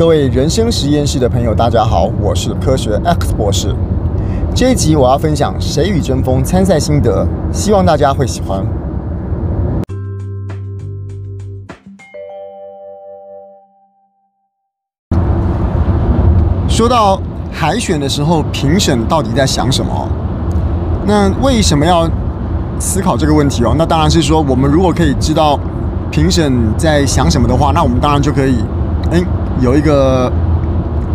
[0.00, 3.76] 各位人生实验室的朋友，大家好，我是科学 X 博士。
[4.54, 8.64] 这一集我要分享《谁与争锋》参赛心得，希望大家会喜欢。
[16.66, 17.20] 说到
[17.52, 20.08] 海选的时候，评审到底在想什么？
[21.04, 22.08] 那为什么要
[22.78, 23.74] 思考这个问题哦？
[23.76, 25.60] 那当然是说，我们如果可以知道
[26.10, 28.64] 评审在想什么的话，那我们当然就可以，
[29.12, 29.22] 哎。
[29.58, 30.30] 有一个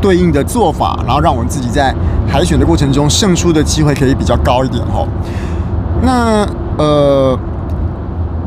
[0.02, 1.94] 对应的做法，然后让我们自己在
[2.27, 5.08] 海选的过程中胜出的机会可以比较高一点吼。
[6.03, 7.38] 那呃，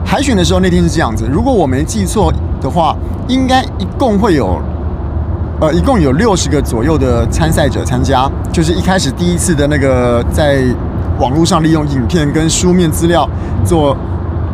[0.05, 2.95] 海选的时候那天是这样子，如果我没记错的话，
[3.27, 4.61] 应该一共会有
[5.61, 10.63] 呃一共有六十个左右的参赛者参加，就是一开始第一次的那个在
[11.19, 13.29] 网络上利用影片跟书面资料
[13.65, 13.97] 做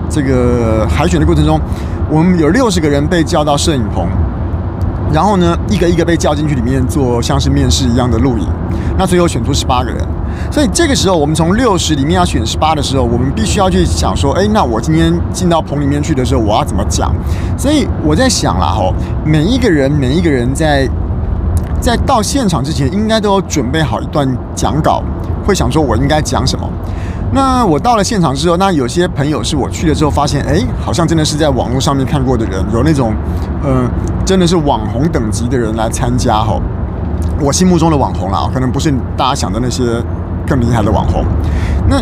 [0.09, 1.60] 这个海选的过程中，
[2.09, 4.07] 我们有六十个人被叫到摄影棚。
[5.14, 8.48] 然后呢，一个一个被叫进去里面做像是面试一样的录影，
[8.98, 10.04] 那最后选出十八个人。
[10.51, 17.15] 所以这个时候，我们从六十里面要选十八的时候，我们必须要去想说，哎，那我今天进到棚里面去的时候，我要怎么讲？
[17.56, 18.93] 所以我在想啦，吼，
[19.24, 20.88] 每一个人，每一个人在
[21.80, 25.01] 在到现场之前，应该都有准备好一段讲稿，
[25.46, 26.68] 会想说我应该讲什么。
[27.35, 33.13] 那我到了现场之后，那有些朋友是我去了之后发现，哎，好像真的是在网络上面看过的人，有那种，
[33.65, 33.90] 嗯、
[34.24, 36.60] 真的是网红等级的人来参加哈。
[37.40, 39.82] 我心目中的网红啦，可能不是大家想的那些
[40.46, 41.24] 更厉害的网红。
[41.88, 42.01] 那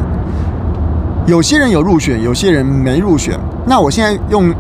[1.26, 3.34] 有些人有入选，有些人没入选。
[3.66, 4.54] 那我现在用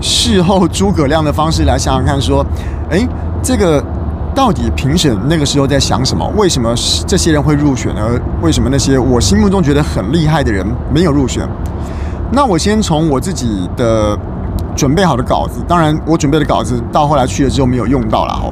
[0.00, 2.46] 事后诸葛亮的方式来想想看，说，
[2.90, 3.04] 哎，
[3.42, 3.84] 这个。
[4.34, 6.26] 到底评审那个时候在想什么？
[6.36, 6.74] 为什么
[7.06, 7.92] 这些人会入选？
[7.92, 11.46] 而为什么那些我心目中觉得很厉害的人没有入选？
[12.32, 14.18] 那我先从我自己的
[14.74, 18.50] 准备好的稿子，当然我准备的稿子到后来去了之后没有用到了哈。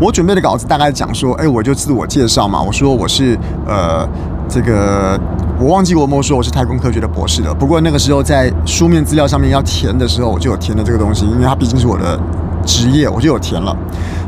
[0.00, 4.08] 我准备的稿子大概讲说，哎，我就自我介绍嘛，我说我是呃
[4.48, 5.20] 这个
[5.60, 7.52] 我忘记我没说我是太空科学的博士了。
[7.52, 12.18] 不过那个时候在书面资料上面要填的时候，我就有填了这个东西，因为它毕竟是我的。
[12.64, 13.76] 职业我就有填了，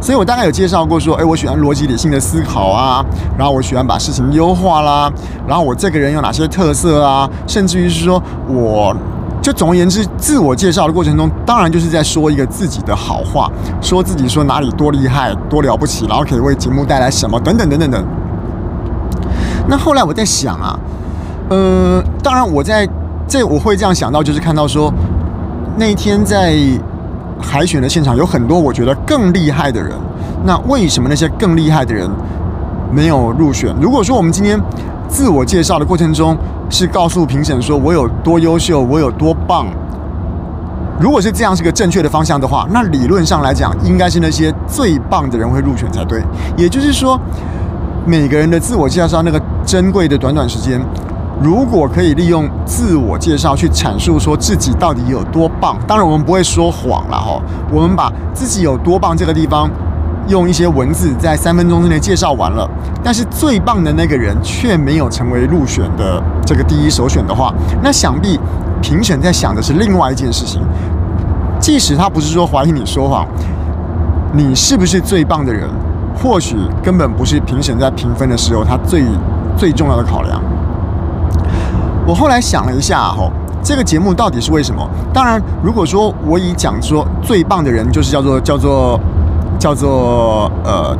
[0.01, 3.05] 所以我大概有介绍过说，哎，我喜欢逻辑理性的思考啊，
[3.37, 5.11] 然后我喜欢把事情优化啦，
[5.47, 8.95] 然后我这个人有哪些特色啊，甚至于是说，我
[9.43, 18.05] 就总而言之，自我介绍的过程中，当然就是在说一个自己的好话，说自己说哪里多厉害、多了不起，然后可以为节目带来什么等等等等等。
[19.69, 20.79] 那后来我在想啊，
[21.49, 22.89] 呃，当然我在
[23.27, 24.93] 这我会这样想到，就是看到说
[25.79, 26.55] 那一天在。
[27.41, 29.93] 海选的现场有很多我觉得更厉害的人，
[30.45, 32.09] 那为什么那些更厉害的人
[32.91, 33.75] 没有入选？
[33.81, 34.61] 如果说我们今天
[35.09, 36.37] 自我介绍的过程中
[36.71, 39.67] 是告诉评审说我有多优秀，我有多棒，
[40.99, 46.23] 如果是这样是个正确的方向的话，那理论上来讲应该是那些最棒的人会入选才对。
[46.57, 47.21] 也就是说，
[48.05, 50.81] 每个人的自我介绍那个珍贵的短短时间。
[51.43, 57.41] 如果可以利用自我介绍去阐述说自己到底有多棒，当然我们不会说谎了哈。
[57.71, 59.71] 我们把自己有多棒这个地方
[60.29, 62.69] 用一些文字在三分钟之内介绍完了，
[63.05, 67.53] 但是最棒的那个人却没有成为入选的这个第一首选的话，
[67.83, 68.41] 那想必
[68.81, 70.63] 评审在想的是另外一件事情。
[71.61, 73.27] 即使他不是说怀疑你说谎，
[74.33, 75.69] 你是不是最棒的人，
[76.17, 79.05] 或许根本不是评审在评分的时候他最
[79.57, 80.41] 最重要的考量。
[82.07, 83.33] 我后来想了一下，吼，
[83.65, 84.89] 这个节目到底是为什么？
[85.13, 89.01] 当然，如果说我以讲说最棒的人，就是叫做叫做
[89.59, 90.97] 叫做呃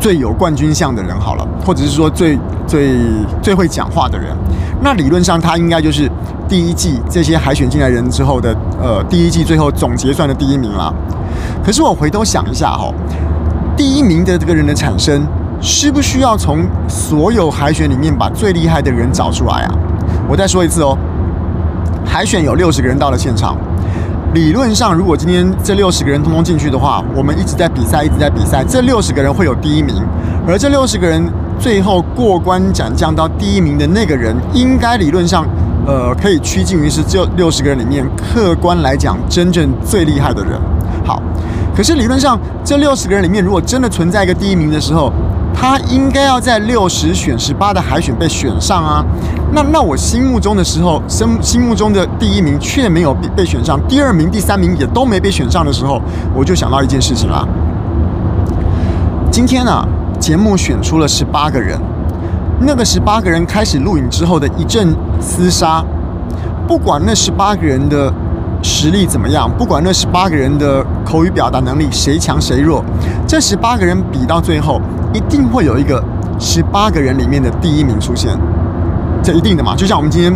[0.00, 2.96] 最有冠军相的人好了，或者是说最最
[3.40, 4.36] 最会讲话的人，
[4.82, 6.10] 那理论上他应该就是
[6.48, 10.92] 第一季这些海选进来人之后的呃第一季最后总结算的第一名啦。
[11.64, 12.92] 可是我回头想一下，吼，
[13.76, 15.24] 第一名的这个人的产生，
[15.60, 19.74] 需不需要从所有海选里面把最厉害的人找出来啊？
[20.30, 20.96] 我再说一次哦，
[22.06, 23.56] 海选有六十个人到了现场。
[24.32, 29.96] 理论上，如果今天这六十个人通通进去的话，我们一直在比赛，一直在比赛，这六十个人会有第一名。
[30.46, 31.20] 而这六十个人
[31.58, 35.44] 最后过关斩将到第一名的那个人，应该理论上，
[35.84, 40.52] 呃，可以趋近于是这六十个人里面客观来讲真正最厉害的人。
[41.04, 41.20] 好，
[41.76, 45.12] 可是理论上，这六十个人里面，如果真的存在一个第一名的时候，
[45.54, 49.04] 他应该要在六十选十八的海选被选上啊，
[49.52, 56.00] 那那我心目中的时候，心心目中的第一名却没有被被选上，第二名、第三名也都没被选上的时候，
[56.34, 57.46] 我就想到一件事情了。
[59.30, 59.86] 今天呢、
[60.18, 61.78] 节目选出了十八个人，
[62.60, 65.84] 那个十八个人开始录影之后的一阵厮杀，
[66.66, 68.12] 不管那十八个人的
[68.62, 72.82] 实力怎么样，不管那十八个人的口语表达能力谁强谁弱，
[73.26, 74.80] 这十八个人比到最后，
[75.12, 76.02] 一定会有一个
[76.38, 78.30] 十八个人里面的第一名出现，
[79.22, 79.74] 这一定的嘛。
[79.76, 80.32] 就像我们今天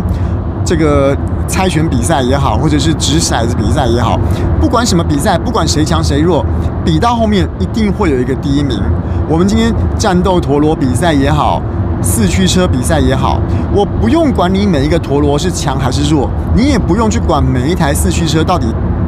[0.63, 1.15] 这个
[1.47, 4.19] 猜拳比赛也好，或者是掷骰子比赛也好，
[4.59, 6.45] 不管什么比赛，不管谁强谁弱，
[6.83, 8.79] 比到后面一定会有一个第一名。
[9.27, 11.61] 我们今天战斗陀螺比赛也好。
[12.01, 13.39] 四驱车比赛也好，
[13.73, 18.67] 我不用管你每一个陀螺是强还是弱，你也不用去管每一台四驱车到底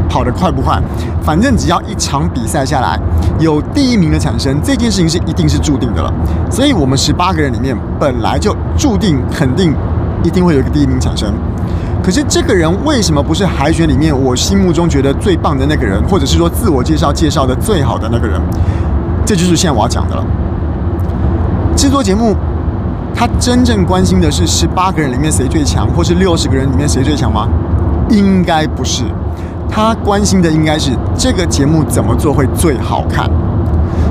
[0.09, 0.81] 跑得快不快，
[1.21, 2.99] 反正只要一场比赛下来
[3.39, 6.11] 有第一名的产生，这件事情是一定是注定的了。
[6.49, 9.73] 所以，我们十八个人里面本来就注定肯定
[10.23, 11.33] 一定会有一个第一名产生。
[12.03, 18.39] 可是，这个人为什么不是海选里面我心目中觉得最棒的那个人，或者是说自我介绍介绍的最好的那个人？
[19.25, 20.25] 这就是现在我要讲的了。
[21.75, 22.35] 制作节目。
[23.19, 27.47] 他真正关心的是十八个人里面谁最强，或是六十个人里面谁最强吗？
[28.11, 29.05] 应该不是，
[29.69, 33.29] 他关心的应该是这个节目怎么做会最好看。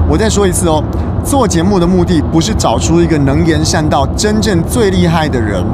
[0.08, 0.82] 我再说一次哦，
[1.24, 5.64] 做节目的目的不是找出一个能言善道、真正最厉害的人。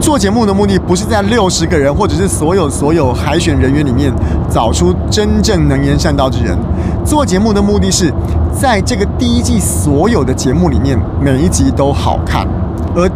[0.00, 4.10] 做节目的目的不是在六十个人或者是所有所有海选人员里面
[4.48, 6.56] 找出真正能言善道之人。
[7.04, 8.10] 做节目的目的是
[8.50, 12.48] 在这个第一季所有的节目里面，每一集都好看，
[12.96, 13.08] 而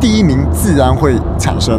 [0.00, 1.78] 第一名自然会产生。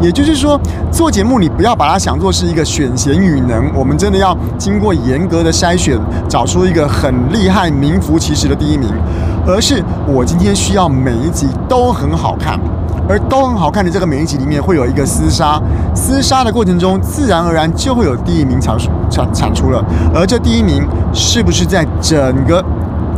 [0.00, 0.60] 也就是说，
[0.90, 5.98] 做节目你不要把它想作是一个选贤与能，我们真的要经过严格的筛选，
[6.28, 8.88] 找出一个很厉害、名副其实的第一名，
[9.46, 12.58] 而是我今天需要每一集都很好看。
[13.06, 15.60] 而都很好看的这个每一集里面会有一个厮杀，
[15.94, 18.74] 厮杀的过程中自然而然就会有第一名产
[19.10, 20.82] 产产出了，而这第一名
[21.12, 22.64] 是不是在整个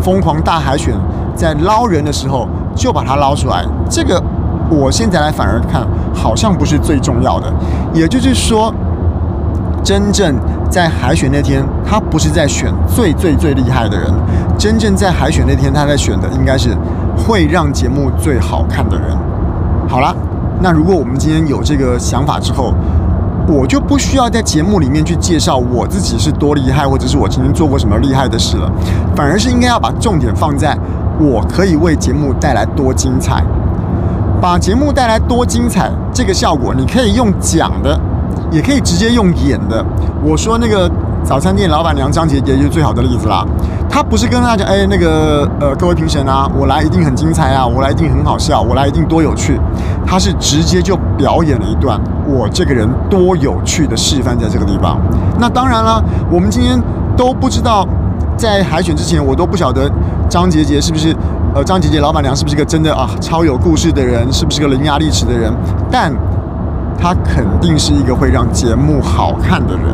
[0.02, 0.92] 疯狂大海选
[1.36, 3.64] 在捞人的时候就把它捞出来？
[3.88, 4.20] 这个
[4.68, 5.86] 我现在来反而看
[6.16, 7.52] 好像不是最重要的，
[7.92, 8.74] 也就是说，
[9.84, 10.34] 真正
[10.68, 14.10] 在海选那天，他不是在选最最最厉害的人，
[14.58, 16.76] 真正在海选那天他在选的应该是
[17.16, 19.16] 会让节目最好看的人。
[19.86, 20.12] 好了，
[20.60, 22.74] 那如果我们今天有这个想法之后，
[23.46, 28.68] 我就不需要在节目里面去介绍我自己是多厉害，或者是我曾经做过什么厉害的事了，
[29.14, 30.76] 反而是应该要把重点放在
[31.20, 33.44] 我可以为节目带来多精彩，
[34.40, 37.98] 把节目带来多精彩这个效果，你可以用讲的，
[38.50, 39.84] 也可以直接用演的。
[40.24, 40.90] 我说那个。
[41.24, 43.44] 早餐店老板娘张杰杰就是最好的例子啦。
[43.90, 49.58] 她不是跟大家讲，哎，那个呃，各位评审啊，我来一定很精彩啊，我来一定很好笑，我来一定多有趣。
[50.06, 55.00] 她是直接就表演了一段我这个人多有趣的示范在这个地方。
[55.40, 56.00] 那当然了，
[56.30, 56.80] 我们今天
[57.16, 57.84] 都不知道，
[58.36, 59.90] 在海选之前，我都不晓得
[60.28, 61.12] 张杰杰是不是
[61.56, 65.50] 呃，张姐姐老板娘是不是个真的啊超有故事的人，是不是个伶牙俐齿的人？
[65.90, 66.12] 但
[66.98, 69.84] 她肯定是一个会让节目好看的人。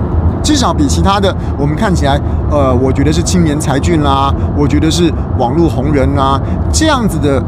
[0.43, 2.21] 至少比其他的我们看起来，
[2.51, 6.37] 呃，我觉得是青年才俊啦，我觉得是网络红人啊，
[6.73, 7.41] 这样子的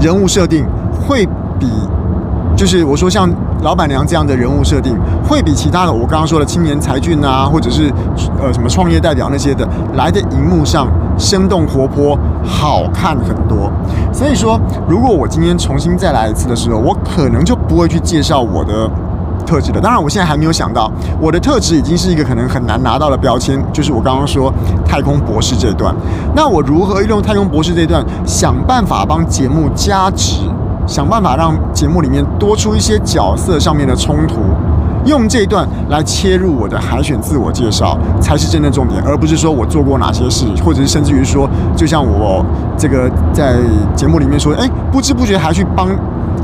[0.00, 0.64] 人物设定
[1.06, 1.28] 会
[1.60, 1.68] 比，
[2.56, 3.28] 就是我说像
[3.62, 4.96] 老板娘这样的人物设定，
[5.28, 7.92] 会比其他的我刚刚说的青年才俊啊，或者是
[8.40, 10.86] 呃什么创业代表那些的来的荧幕上
[11.18, 13.70] 生动活泼，好看很多。
[14.12, 18.90] 所以说，如果我今天重新再来一次的时候，我可能就不会去介绍我的。
[19.44, 20.90] 特质的，当然我现在还没有想到，
[21.20, 24.50] 我的特质已经是一个可能很难拿到的标签，就是我刚刚说
[24.86, 25.94] 太空博士这一段。
[26.34, 30.48] 那我如何利用太空博士这一段，想办法帮节目加值，
[30.86, 34.40] 想办法让节目里面多出一些角色上面的冲突，
[35.04, 42.44] 用这一段来切入我的海选自我介绍，才是真的重点，而不是说我做过哪些事，或者是甚至于说，就像我
[42.76, 43.56] 这个在
[43.94, 45.88] 节目里面说，哎，不知不觉还去帮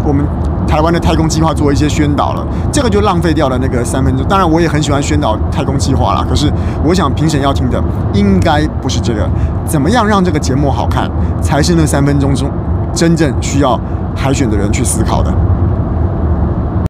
[0.04, 0.24] 我们。
[0.68, 4.24] 台湾的太空计划做一些宣导了，这个就浪费掉了那个三分钟。
[4.28, 6.24] 当然，我也很喜欢宣导太空计划啦。
[6.28, 6.48] 可是，
[6.84, 7.82] 我想评审要听的
[8.14, 9.28] 应该不是这个，
[9.66, 11.10] 怎么样让这个节目好看，
[11.42, 12.48] 才是那三分钟中
[12.94, 13.76] 真正需要
[14.14, 15.59] 海选的人去思考的。